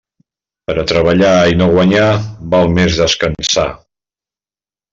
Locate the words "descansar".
3.03-3.67